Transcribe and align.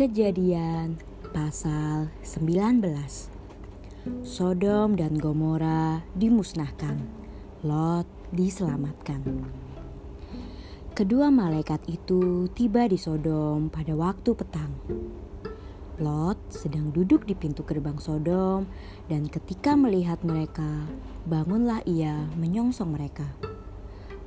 Kejadian 0.00 0.96
pasal 1.28 2.08
19 2.24 2.80
Sodom 4.24 4.96
dan 4.96 5.12
Gomora 5.20 6.00
dimusnahkan 6.16 7.04
Lot 7.60 8.08
diselamatkan. 8.32 9.20
Kedua 10.96 11.28
malaikat 11.28 11.84
itu 11.84 12.48
tiba 12.56 12.88
di 12.88 12.96
Sodom 12.96 13.68
pada 13.68 13.92
waktu 13.92 14.32
petang. 14.32 14.72
Lot 16.00 16.40
sedang 16.48 16.96
duduk 16.96 17.28
di 17.28 17.36
pintu 17.36 17.68
gerbang 17.68 18.00
Sodom 18.00 18.72
dan 19.04 19.28
ketika 19.28 19.76
melihat 19.76 20.24
mereka 20.24 20.88
bangunlah 21.28 21.84
ia 21.84 22.24
menyongsong 22.40 22.96
mereka. 22.96 23.28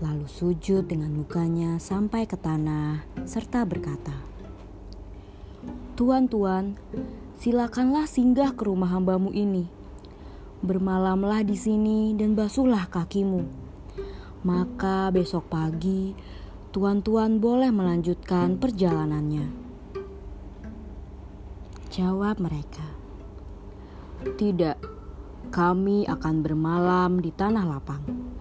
Lalu 0.05 0.29
sujud 0.29 0.85
dengan 0.85 1.17
mukanya 1.17 1.81
sampai 1.81 2.29
ke 2.29 2.37
tanah 2.37 3.25
serta 3.25 3.65
berkata 3.65 4.32
Tuan-tuan, 5.93 6.73
silakanlah 7.37 8.09
singgah 8.09 8.57
ke 8.57 8.65
rumah 8.65 8.89
hambamu 8.97 9.29
ini. 9.29 9.69
Bermalamlah 10.65 11.45
di 11.45 11.53
sini 11.53 12.17
dan 12.17 12.33
basuhlah 12.33 12.89
kakimu. 12.89 13.45
Maka 14.41 15.13
besok 15.13 15.53
pagi, 15.53 16.17
tuan-tuan 16.73 17.37
boleh 17.37 17.69
melanjutkan 17.69 18.57
perjalanannya. 18.57 19.53
Jawab 21.93 22.41
mereka, 22.41 22.89
"Tidak, 24.33 24.77
kami 25.53 26.09
akan 26.09 26.35
bermalam 26.41 27.21
di 27.21 27.29
tanah 27.29 27.69
lapang." 27.69 28.32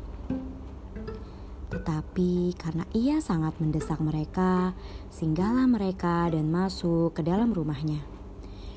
Tetapi 1.82 2.54
karena 2.54 2.86
ia 2.94 3.18
sangat 3.18 3.58
mendesak 3.58 3.98
mereka, 3.98 4.70
singgahlah 5.10 5.66
mereka 5.66 6.30
dan 6.30 6.46
masuk 6.46 7.10
ke 7.10 7.26
dalam 7.26 7.50
rumahnya. 7.50 8.06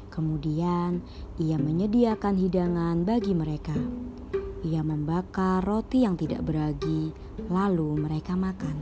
Kemudian 0.10 1.06
ia 1.38 1.62
menyediakan 1.62 2.34
hidangan 2.34 3.06
bagi 3.06 3.38
mereka. 3.38 3.78
Ia 4.66 4.82
membakar 4.82 5.62
roti 5.62 6.02
yang 6.02 6.18
tidak 6.18 6.50
beragi, 6.50 7.14
lalu 7.46 7.94
mereka 7.94 8.34
makan. 8.34 8.74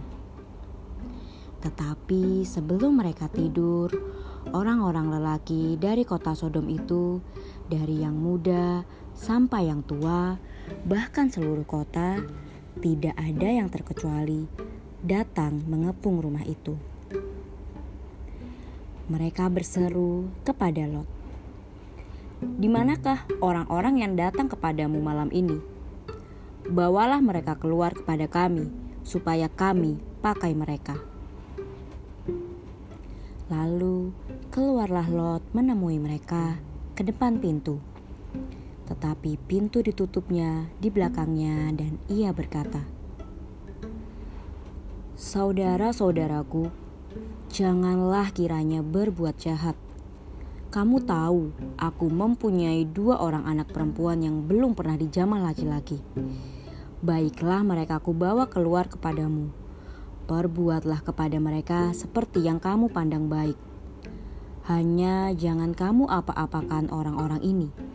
Tetapi 1.59 2.47
sebelum 2.47 3.03
mereka 3.03 3.27
tidur, 3.27 3.91
orang-orang 4.55 5.19
lelaki 5.19 5.75
dari 5.75 6.07
kota 6.07 6.31
Sodom 6.31 6.71
itu, 6.71 7.19
dari 7.67 8.07
yang 8.07 8.15
muda 8.15 8.87
sampai 9.11 9.67
yang 9.67 9.83
tua, 9.83 10.39
bahkan 10.87 11.27
seluruh 11.27 11.67
kota, 11.67 12.23
tidak 12.79 13.13
ada 13.13 13.49
yang 13.49 13.69
terkecuali 13.69 14.49
datang 15.03 15.61
mengepung 15.67 16.23
rumah 16.23 16.41
itu. 16.47 16.79
Mereka 19.11 19.51
berseru 19.51 20.31
kepada 20.47 20.87
Lot, 20.87 21.05
"Di 22.39 22.71
manakah 22.71 23.27
orang-orang 23.43 23.99
yang 23.99 24.13
datang 24.15 24.47
kepadamu 24.47 25.03
malam 25.03 25.27
ini? 25.29 25.59
Bawalah 26.63 27.19
mereka 27.19 27.59
keluar 27.59 27.91
kepada 27.91 28.25
kami, 28.31 28.71
supaya 29.03 29.51
kami 29.51 29.99
pakai 30.23 30.55
mereka." 30.55 30.97
Lalu 33.51 34.15
keluarlah 34.49 35.05
Lot 35.11 35.43
menemui 35.51 35.99
mereka 35.99 36.57
ke 36.95 37.03
depan 37.03 37.37
pintu 37.37 37.92
tetapi 38.83 39.39
pintu 39.47 39.79
ditutupnya 39.79 40.67
di 40.79 40.91
belakangnya 40.91 41.71
dan 41.71 41.95
ia 42.11 42.35
berkata, 42.35 42.83
Saudara-saudaraku, 45.13 46.67
janganlah 47.47 48.33
kiranya 48.35 48.83
berbuat 48.83 49.39
jahat. 49.39 49.77
Kamu 50.73 51.05
tahu, 51.05 51.53
aku 51.77 52.09
mempunyai 52.09 52.83
dua 52.83 53.21
orang 53.21 53.45
anak 53.45 53.69
perempuan 53.71 54.25
yang 54.25 54.43
belum 54.43 54.73
pernah 54.73 54.97
dijamah 54.97 55.39
laki-laki. 55.47 56.01
Baiklah 57.05 57.61
mereka 57.61 58.01
aku 58.01 58.11
bawa 58.11 58.49
keluar 58.49 58.89
kepadamu. 58.89 59.53
Perbuatlah 60.25 61.05
kepada 61.05 61.37
mereka 61.37 61.93
seperti 61.93 62.43
yang 62.43 62.57
kamu 62.57 62.89
pandang 62.89 63.29
baik. 63.29 63.55
Hanya 64.65 65.31
jangan 65.37 65.77
kamu 65.77 66.09
apa-apakan 66.09 66.89
orang-orang 66.89 67.43
ini 67.45 67.92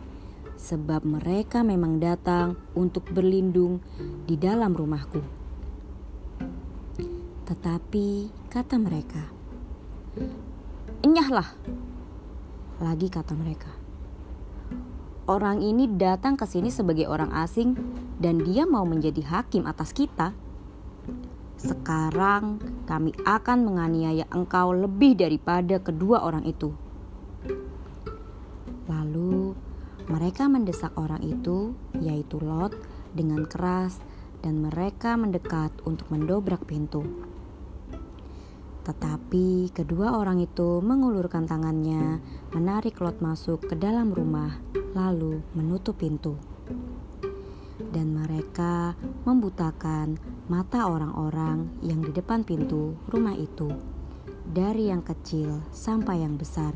sebab 0.59 1.07
mereka 1.07 1.63
memang 1.63 2.03
datang 2.03 2.59
untuk 2.75 3.07
berlindung 3.15 3.79
di 4.27 4.35
dalam 4.35 4.75
rumahku. 4.75 5.23
Tetapi 7.47 8.07
kata 8.51 8.75
mereka, 8.75 9.23
"Enyahlah." 10.99 11.55
Lagi 12.83 13.07
kata 13.07 13.33
mereka, 13.39 13.71
"Orang 15.31 15.63
ini 15.63 15.87
datang 15.87 16.35
ke 16.35 16.43
sini 16.43 16.69
sebagai 16.69 17.07
orang 17.07 17.31
asing 17.31 17.79
dan 18.19 18.43
dia 18.43 18.67
mau 18.67 18.83
menjadi 18.83 19.23
hakim 19.23 19.63
atas 19.63 19.95
kita." 19.95 20.35
Sekarang 21.59 22.59
kami 22.87 23.11
akan 23.27 23.67
menganiaya 23.67 24.27
engkau 24.31 24.71
lebih 24.71 25.19
daripada 25.19 25.79
kedua 25.79 26.23
orang 26.23 26.47
itu. 26.47 26.71
Lalu 28.87 29.68
mereka 30.09 30.49
mendesak 30.49 30.97
orang 30.97 31.21
itu, 31.21 31.77
yaitu 32.01 32.41
Lot, 32.41 32.73
dengan 33.13 33.45
keras, 33.45 34.01
dan 34.41 34.57
mereka 34.65 35.13
mendekat 35.13 35.69
untuk 35.85 36.09
mendobrak 36.09 36.65
pintu. 36.65 37.05
Tetapi 38.89 39.69
kedua 39.69 40.17
orang 40.17 40.41
itu 40.41 40.81
mengulurkan 40.81 41.45
tangannya, 41.45 42.17
menarik 42.57 42.97
Lot 42.97 43.21
masuk 43.21 43.69
ke 43.69 43.77
dalam 43.77 44.09
rumah, 44.09 44.57
lalu 44.97 45.45
menutup 45.53 46.01
pintu. 46.01 46.41
Dan 47.93 48.17
mereka 48.17 48.97
membutakan 49.29 50.17
mata 50.49 50.89
orang-orang 50.89 51.69
yang 51.85 52.01
di 52.01 52.09
depan 52.09 52.41
pintu 52.41 52.97
rumah 53.13 53.37
itu, 53.37 53.69
dari 54.49 54.89
yang 54.89 55.05
kecil 55.05 55.61
sampai 55.69 56.25
yang 56.25 56.33
besar, 56.33 56.73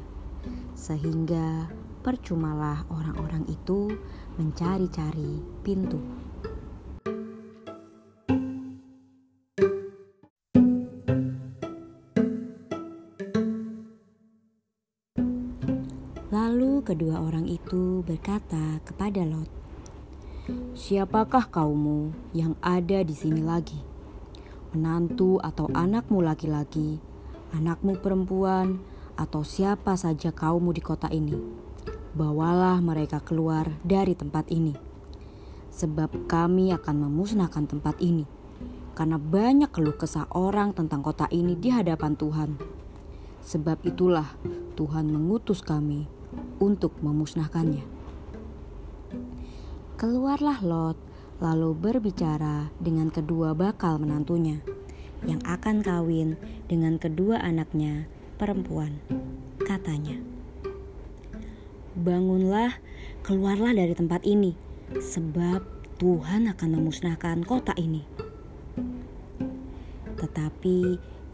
sehingga 0.78 1.66
percumalah 2.04 2.84
orang-orang 2.92 3.48
itu 3.48 3.88
mencari-cari 4.36 5.40
pintu. 5.64 6.04
Lalu 16.28 16.84
kedua 16.84 17.24
orang 17.24 17.48
itu 17.48 18.04
berkata 18.04 18.84
kepada 18.84 19.24
Lot, 19.24 19.48
"Siapakah 20.76 21.48
kaumu 21.48 22.12
yang 22.36 22.60
ada 22.60 23.00
di 23.00 23.16
sini 23.16 23.40
lagi? 23.40 23.80
Menantu 24.76 25.40
atau 25.40 25.72
anakmu 25.72 26.20
laki-laki, 26.20 27.00
anakmu 27.56 28.02
perempuan, 28.04 28.82
atau 29.14 29.46
siapa 29.46 29.96
saja 29.96 30.34
kaumu 30.36 30.74
di 30.74 30.82
kota 30.84 31.08
ini?" 31.14 31.63
Bawalah 32.14 32.78
mereka 32.80 33.18
keluar 33.22 33.70
dari 33.82 34.14
tempat 34.14 34.50
ini. 34.54 34.78
Sebab 35.74 36.30
kami 36.30 36.70
akan 36.70 37.10
memusnahkan 37.10 37.66
tempat 37.66 37.98
ini. 37.98 38.30
Karena 38.94 39.18
banyak 39.18 39.74
keluh 39.74 39.98
kesah 39.98 40.30
orang 40.38 40.78
tentang 40.78 41.02
kota 41.02 41.26
ini 41.34 41.58
di 41.58 41.74
hadapan 41.74 42.14
Tuhan. 42.14 42.62
Sebab 43.42 43.82
itulah 43.82 44.38
Tuhan 44.78 45.10
mengutus 45.10 45.66
kami 45.66 46.06
untuk 46.62 46.94
memusnahkannya. 47.02 47.84
Keluarlah 49.98 50.62
Lot 50.62 50.98
lalu 51.42 51.74
berbicara 51.74 52.70
dengan 52.78 53.10
kedua 53.10 53.58
bakal 53.58 53.98
menantunya 53.98 54.62
yang 55.26 55.42
akan 55.44 55.82
kawin 55.82 56.36
dengan 56.70 57.02
kedua 57.02 57.42
anaknya 57.42 58.06
perempuan. 58.38 59.00
Katanya, 59.64 60.20
Bangunlah, 61.94 62.82
keluarlah 63.22 63.70
dari 63.70 63.94
tempat 63.94 64.26
ini, 64.26 64.58
sebab 64.98 65.62
Tuhan 66.02 66.50
akan 66.50 66.70
memusnahkan 66.74 67.46
kota 67.46 67.78
ini. 67.78 68.02
Tetapi 70.18 70.78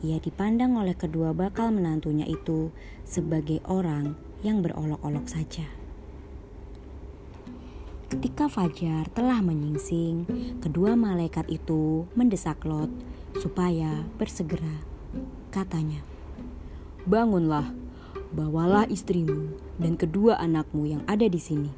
ia 0.04 0.20
dipandang 0.20 0.76
oleh 0.76 1.00
kedua 1.00 1.32
bakal 1.32 1.72
menantunya 1.72 2.28
itu 2.28 2.76
sebagai 3.08 3.64
orang 3.72 4.20
yang 4.44 4.60
berolok-olok 4.60 5.32
saja. 5.32 5.64
Ketika 8.12 8.52
fajar 8.52 9.08
telah 9.16 9.40
menyingsing, 9.40 10.28
kedua 10.60 11.00
malaikat 11.00 11.48
itu 11.48 12.04
mendesak 12.20 12.68
Lot 12.68 12.92
supaya 13.40 14.04
bersegera. 14.20 14.84
Katanya, 15.56 16.04
"Bangunlah, 17.08 17.79
bawalah 18.30 18.86
istrimu 18.90 19.58
dan 19.82 19.98
kedua 19.98 20.38
anakmu 20.38 20.86
yang 20.86 21.04
ada 21.10 21.26
di 21.26 21.42
sini, 21.42 21.72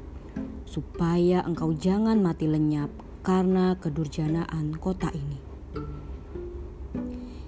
supaya 0.68 1.40
engkau 1.44 1.72
jangan 1.72 2.20
mati 2.20 2.44
lenyap 2.44 2.92
karena 3.24 3.78
kedurjanaan 3.80 4.76
kota 4.76 5.08
ini. 5.14 5.38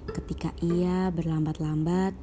Ketika 0.09 0.49
ia 0.63 1.13
berlambat-lambat, 1.13 2.17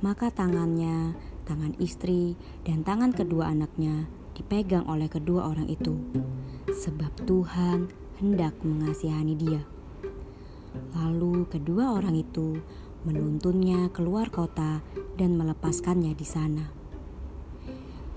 maka 0.00 0.32
tangannya 0.32 1.12
tangan 1.44 1.76
istri 1.76 2.38
dan 2.64 2.80
tangan 2.80 3.12
kedua 3.12 3.52
anaknya 3.52 4.08
dipegang 4.32 4.88
oleh 4.88 5.12
kedua 5.12 5.52
orang 5.52 5.68
itu, 5.68 6.00
sebab 6.70 7.12
Tuhan 7.28 7.92
hendak 8.22 8.56
mengasihani 8.64 9.36
dia. 9.36 9.62
Lalu 10.96 11.44
kedua 11.52 11.92
orang 12.00 12.16
itu 12.16 12.56
menuntunnya 13.02 13.90
keluar 13.90 14.30
kota 14.30 14.78
dan 15.18 15.34
melepaskannya 15.34 16.14
di 16.14 16.26
sana. 16.26 16.70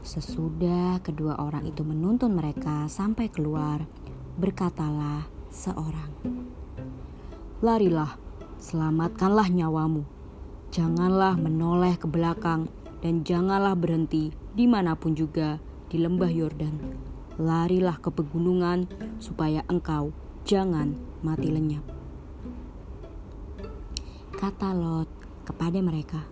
Sesudah 0.06 1.02
kedua 1.02 1.42
orang 1.42 1.66
itu 1.66 1.82
menuntun 1.82 2.38
mereka 2.38 2.86
sampai 2.86 3.26
keluar, 3.34 3.82
berkatalah 4.38 5.26
seorang, 5.50 6.14
"Larilah, 7.66 8.14
selamatkanlah 8.62 9.50
nyawamu. 9.50 10.06
Janganlah 10.70 11.34
menoleh 11.42 11.98
ke 11.98 12.06
belakang, 12.06 12.70
dan 13.02 13.26
janganlah 13.26 13.74
berhenti 13.74 14.30
di 14.54 14.70
mana 14.70 14.94
pun 14.94 15.18
juga 15.18 15.58
di 15.90 15.98
lembah 15.98 16.30
Yordan. 16.30 16.76
Larilah 17.42 17.98
ke 17.98 18.14
pegunungan, 18.14 18.86
supaya 19.18 19.66
engkau 19.66 20.14
jangan 20.46 20.94
mati 21.26 21.50
lenyap." 21.50 21.95
Kata 24.36 24.76
Lot 24.76 25.08
kepada 25.48 25.80
mereka, 25.80 26.28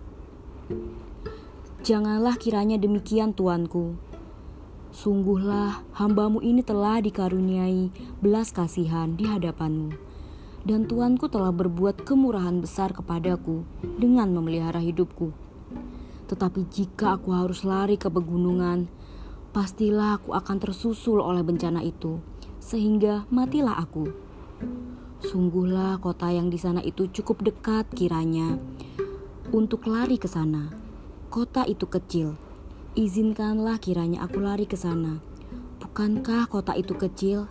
"Janganlah 1.80 2.36
kiranya 2.36 2.76
demikian, 2.76 3.32
tuanku." 3.32 3.96
Sungguhlah 4.92 5.82
hambamu 5.96 6.44
ini 6.44 6.60
telah 6.60 7.00
dikaruniai 7.00 7.88
belas 8.20 8.52
kasihan 8.52 9.16
di 9.16 9.24
hadapanmu. 9.24 9.96
Dan 10.64 10.88
Tuanku 10.88 11.28
telah 11.28 11.52
berbuat 11.52 12.08
kemurahan 12.08 12.60
besar 12.60 12.96
kepadaku 12.96 13.68
dengan 14.00 14.32
memelihara 14.32 14.80
hidupku. 14.80 15.32
Tetapi 16.28 16.64
jika 16.72 17.20
aku 17.20 17.36
harus 17.36 17.68
lari 17.68 18.00
ke 18.00 18.08
pegunungan, 18.08 18.88
pastilah 19.52 20.20
aku 20.20 20.32
akan 20.32 20.56
tersusul 20.60 21.20
oleh 21.20 21.44
bencana 21.44 21.84
itu, 21.84 22.20
sehingga 22.60 23.28
matilah 23.28 23.76
aku. 23.76 24.08
Sungguhlah 25.24 25.98
kota 26.04 26.28
yang 26.28 26.52
di 26.52 26.60
sana 26.60 26.84
itu 26.84 27.08
cukup 27.08 27.40
dekat 27.40 27.88
kiranya 27.96 28.60
untuk 29.50 29.88
lari 29.88 30.20
ke 30.20 30.28
sana. 30.28 30.68
Kota 31.32 31.66
itu 31.66 31.88
kecil, 31.90 32.38
Izinkanlah 32.94 33.82
kiranya 33.82 34.22
aku 34.22 34.38
lari 34.38 34.70
ke 34.70 34.78
sana. 34.78 35.18
Bukankah 35.82 36.46
kota 36.46 36.78
itu 36.78 36.94
kecil? 36.94 37.50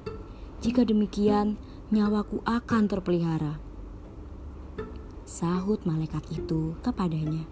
Jika 0.63 0.87
demikian, 0.87 1.59
nyawaku 1.91 2.39
akan 2.47 2.87
terpelihara. 2.87 3.59
Sahut 5.27 5.83
malaikat 5.83 6.23
itu 6.31 6.79
kepadanya. 6.79 7.43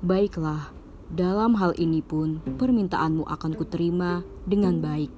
Baiklah, 0.00 0.72
dalam 1.12 1.60
hal 1.60 1.76
ini 1.76 2.00
pun 2.00 2.40
permintaanmu 2.40 3.28
akan 3.28 3.52
kuterima 3.52 4.24
dengan 4.48 4.80
baik. 4.80 5.12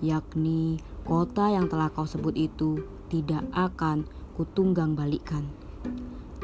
Yakni 0.00 0.80
kota 1.08 1.48
yang 1.48 1.72
telah 1.72 1.88
kau 1.88 2.04
sebut 2.04 2.36
itu 2.36 2.84
tidak 3.08 3.40
akan 3.56 4.04
kutunggang 4.36 4.92
balikan. 4.92 5.48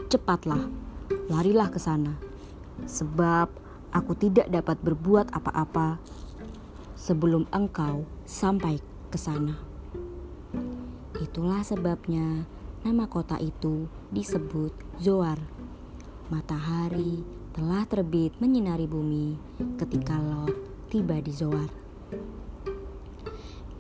Cepatlah, 0.09 0.73
larilah 1.29 1.69
ke 1.69 1.77
sana. 1.77 2.17
Sebab 2.89 3.53
aku 3.93 4.17
tidak 4.17 4.49
dapat 4.49 4.81
berbuat 4.81 5.37
apa-apa 5.37 6.01
sebelum 6.97 7.45
engkau 7.53 8.09
sampai 8.25 8.81
ke 9.13 9.21
sana. 9.21 9.61
Itulah 11.21 11.61
sebabnya 11.61 12.49
nama 12.89 13.05
kota 13.05 13.37
itu 13.37 13.85
disebut 14.17 14.73
Zoar. 14.97 15.37
Matahari 16.33 17.21
telah 17.53 17.85
terbit 17.85 18.33
menyinari 18.41 18.89
bumi 18.89 19.37
ketika 19.77 20.17
Lot 20.17 20.57
tiba 20.89 21.21
di 21.21 21.37
Zoar. 21.37 21.69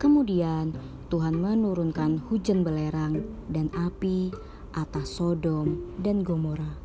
Kemudian 0.04 0.76
Tuhan 1.08 1.40
menurunkan 1.40 2.28
hujan 2.28 2.60
belerang 2.60 3.24
dan 3.48 3.72
api 3.72 4.28
atas 4.76 5.16
Sodom 5.16 5.96
dan 5.96 6.20
Gomora 6.20 6.76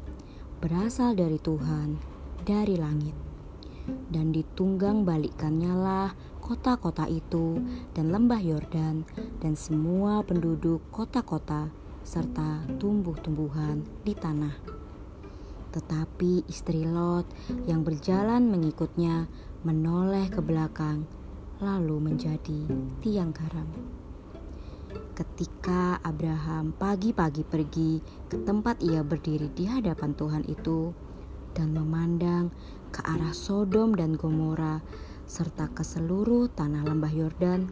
berasal 0.63 1.19
dari 1.19 1.35
Tuhan 1.35 1.99
dari 2.47 2.79
langit. 2.79 3.11
Dan 4.07 4.31
ditunggang 4.31 5.03
balikkannya 5.03 5.73
lah 5.75 6.15
kota-kota 6.39 7.11
itu 7.11 7.59
dan 7.91 8.07
lembah 8.07 8.39
Yordan 8.39 9.03
dan 9.43 9.59
semua 9.59 10.23
penduduk 10.23 10.79
kota-kota 10.87 11.67
serta 12.07 12.71
tumbuh-tumbuhan 12.79 13.83
di 14.07 14.15
tanah. 14.15 14.55
Tetapi 15.75 16.47
istri 16.47 16.87
Lot 16.87 17.27
yang 17.67 17.83
berjalan 17.83 18.47
mengikutnya 18.47 19.27
menoleh 19.67 20.31
ke 20.31 20.39
belakang 20.39 21.18
lalu 21.59 22.11
menjadi 22.11 22.59
tiang 23.03 23.35
garam. 23.35 23.67
Ketika 25.13 25.99
Abraham 26.01 26.71
pagi-pagi 26.71 27.43
pergi 27.43 27.99
ke 28.31 28.39
tempat 28.41 28.79
ia 28.79 29.03
berdiri 29.03 29.51
di 29.51 29.67
hadapan 29.67 30.15
Tuhan 30.15 30.43
itu, 30.47 30.95
dan 31.53 31.75
memandang 31.75 32.55
ke 32.89 33.03
arah 33.03 33.35
Sodom 33.35 33.93
dan 33.93 34.15
Gomora 34.15 34.79
serta 35.27 35.69
ke 35.69 35.83
seluruh 35.83 36.49
tanah 36.49 36.87
lembah 36.87 37.13
Yordan, 37.13 37.69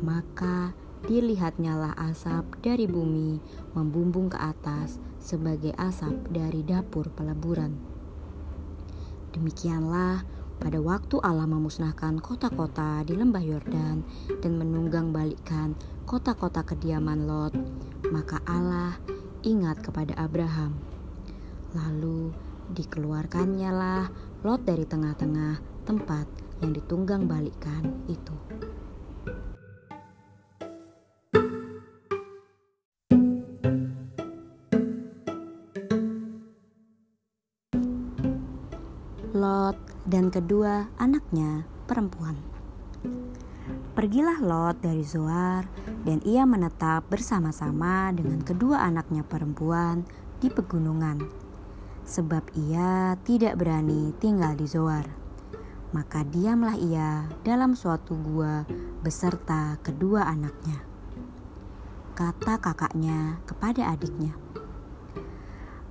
maka 0.00 0.72
dilihatnyalah 1.04 1.98
asap 1.98 2.46
dari 2.62 2.86
bumi 2.86 3.42
membumbung 3.74 4.30
ke 4.30 4.38
atas 4.38 5.02
sebagai 5.18 5.74
asap 5.74 6.30
dari 6.30 6.62
dapur 6.62 7.10
peleburan. 7.10 7.74
Demikianlah 9.34 10.22
pada 10.62 10.78
waktu 10.78 11.18
Allah 11.26 11.50
memusnahkan 11.50 12.22
kota-kota 12.22 13.02
di 13.02 13.18
lembah 13.18 13.42
Yordan 13.42 14.06
dan 14.38 14.52
menunggang 14.54 15.10
balikkan 15.10 15.74
kota-kota 16.06 16.62
kediaman 16.62 17.26
Lot, 17.26 17.50
maka 18.14 18.38
Allah 18.46 18.94
ingat 19.42 19.82
kepada 19.82 20.14
Abraham. 20.14 20.78
Lalu 21.74 22.30
dikeluarkannya 22.78 23.70
lah 23.74 24.06
Lot 24.46 24.62
dari 24.62 24.86
tengah-tengah 24.86 25.82
tempat 25.82 26.30
yang 26.62 26.70
ditunggang 26.70 27.26
balikan 27.26 28.06
itu. 28.06 28.71
Lot 39.32 39.80
dan 40.04 40.28
kedua 40.28 40.92
anaknya 41.00 41.64
perempuan. 41.88 42.36
Pergilah 43.96 44.44
Lot 44.44 44.84
dari 44.84 45.00
Zoar, 45.00 45.64
dan 46.04 46.20
ia 46.28 46.44
menetap 46.44 47.08
bersama-sama 47.08 48.12
dengan 48.12 48.44
kedua 48.44 48.84
anaknya 48.84 49.24
perempuan 49.24 50.04
di 50.36 50.52
pegunungan 50.52 51.42
sebab 52.04 52.44
ia 52.58 53.16
tidak 53.24 53.56
berani 53.56 54.12
tinggal 54.20 54.52
di 54.52 54.68
Zoar. 54.68 55.08
Maka 55.96 56.28
diamlah 56.28 56.76
ia 56.76 57.24
dalam 57.40 57.72
suatu 57.72 58.12
gua 58.12 58.68
beserta 59.00 59.80
kedua 59.80 60.28
anaknya. 60.28 60.76
Kata 62.12 62.60
kakaknya 62.60 63.40
kepada 63.48 63.96
adiknya, 63.96 64.36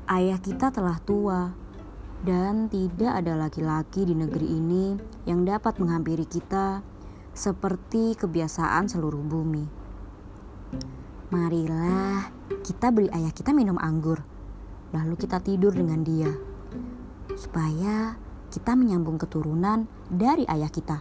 "Ayah 0.06 0.38
kita 0.38 0.70
telah 0.70 1.02
tua, 1.02 1.58
dan 2.22 2.70
tidak 2.70 3.22
ada 3.22 3.34
laki-laki 3.38 4.06
di 4.06 4.14
negeri 4.14 4.48
ini 4.48 4.98
yang 5.26 5.46
dapat 5.46 5.82
menghampiri 5.82 6.26
kita 6.30 6.86
seperti 7.34 8.14
kebiasaan 8.18 8.90
seluruh 8.90 9.24
bumi. 9.24 9.66
Marilah 11.32 12.30
kita 12.62 12.92
beri 12.92 13.10
ayah 13.10 13.32
kita 13.34 13.56
minum 13.56 13.80
anggur." 13.82 14.32
lalu 14.92 15.16
kita 15.16 15.40
tidur 15.40 15.72
dengan 15.72 16.04
dia, 16.04 16.32
supaya 17.36 18.16
kita 18.52 18.76
menyambung 18.76 19.16
keturunan 19.16 19.88
dari 20.12 20.44
ayah 20.52 20.68
kita. 20.68 21.00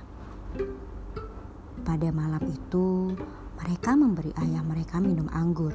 Pada 1.83 2.09
malam 2.15 2.43
itu, 2.47 3.11
mereka 3.59 3.99
memberi 3.99 4.31
ayah 4.39 4.63
mereka 4.63 5.03
minum 5.03 5.27
anggur. 5.35 5.75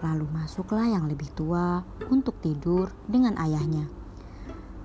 Lalu 0.00 0.26
masuklah 0.32 0.88
yang 0.88 1.06
lebih 1.06 1.28
tua 1.36 1.84
untuk 2.08 2.40
tidur 2.40 2.90
dengan 3.04 3.36
ayahnya. 3.36 3.86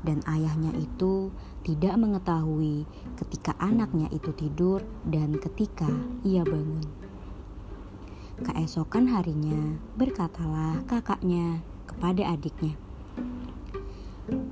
Dan 0.01 0.25
ayahnya 0.25 0.74
itu 0.81 1.29
tidak 1.62 1.93
mengetahui 1.93 2.89
ketika 3.22 3.53
anaknya 3.62 4.10
itu 4.10 4.34
tidur 4.34 4.81
dan 5.05 5.38
ketika 5.38 5.89
ia 6.25 6.41
bangun. 6.41 6.81
Keesokan 8.41 9.05
harinya, 9.13 9.77
berkatalah 9.93 10.81
kakaknya 10.89 11.62
kepada 11.86 12.34
adiknya. 12.34 12.74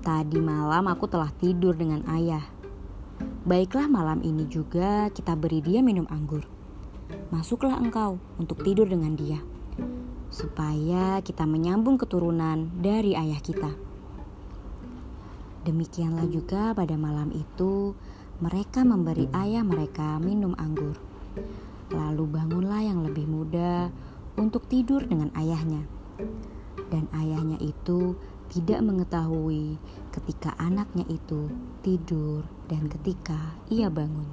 Tadi 0.05 0.37
malam 0.37 0.85
aku 0.85 1.09
telah 1.09 1.33
tidur 1.41 1.73
dengan 1.73 2.05
ayah. 2.13 2.45
Baiklah 3.49 3.89
malam 3.89 4.21
ini 4.21 4.45
juga 4.45 5.09
kita 5.09 5.33
beri 5.33 5.65
dia 5.65 5.81
minum 5.81 6.05
anggur. 6.13 6.45
Masuklah 7.33 7.81
engkau 7.81 8.21
untuk 8.37 8.61
tidur 8.61 8.85
dengan 8.85 9.17
dia. 9.17 9.41
Supaya 10.29 11.17
kita 11.25 11.49
menyambung 11.49 11.97
keturunan 11.97 12.69
dari 12.77 13.17
ayah 13.17 13.41
kita. 13.41 13.88
Demikianlah 15.67 16.27
juga 16.31 16.71
pada 16.71 16.95
malam 16.95 17.35
itu 17.35 17.91
mereka 18.39 18.87
memberi 18.87 19.27
ayah 19.35 19.67
mereka 19.67 20.15
minum 20.23 20.55
anggur. 20.55 20.95
Lalu 21.91 22.23
bangunlah 22.31 22.79
yang 22.79 23.03
lebih 23.03 23.27
muda 23.27 23.91
untuk 24.39 24.63
tidur 24.71 25.03
dengan 25.03 25.27
ayahnya. 25.35 25.83
Dan 26.87 27.11
ayahnya 27.11 27.59
itu 27.59 28.15
tidak 28.49 28.79
mengetahui 28.81 29.75
ketika 30.15 30.55
anaknya 30.57 31.03
itu 31.11 31.51
tidur 31.83 32.47
dan 32.71 32.87
ketika 32.87 33.59
ia 33.67 33.91
bangun. 33.91 34.25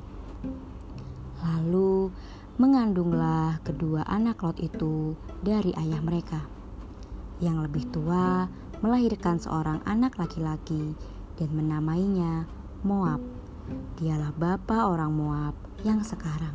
Lalu 1.42 2.14
mengandunglah 2.56 3.60
kedua 3.66 4.06
anak 4.08 4.40
Lot 4.40 4.62
itu 4.62 5.18
dari 5.42 5.74
ayah 5.74 6.00
mereka. 6.00 6.46
Yang 7.42 7.68
lebih 7.68 7.84
tua 7.92 8.48
melahirkan 8.80 9.36
seorang 9.36 9.84
anak 9.84 10.16
laki-laki 10.16 10.96
dan 11.36 11.50
menamainya 11.52 12.48
Moab. 12.84 13.20
Dialah 13.96 14.32
bapa 14.36 14.88
orang 14.88 15.12
Moab 15.12 15.54
yang 15.82 16.04
sekarang. 16.04 16.54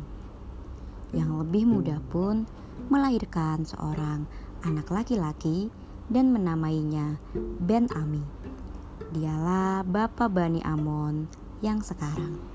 Yang 1.12 1.44
lebih 1.44 1.64
muda 1.68 1.98
pun 2.08 2.48
melahirkan 2.88 3.64
seorang 3.68 4.24
anak 4.64 4.88
laki-laki 4.88 5.68
dan 6.08 6.32
menamainya 6.32 7.20
Ben 7.60 7.88
Ami. 7.92 8.22
Dialah 9.12 9.84
bapa 9.84 10.28
Bani 10.28 10.64
Amon 10.64 11.28
yang 11.60 11.84
sekarang. 11.84 12.51